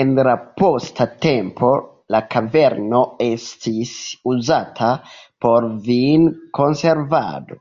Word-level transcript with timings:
En 0.00 0.10
la 0.26 0.32
posta 0.60 1.06
tempo 1.26 1.70
la 2.16 2.20
kaverno 2.36 3.02
estis 3.26 3.96
uzata 4.36 4.92
por 5.48 5.68
vin-konservado. 5.90 7.60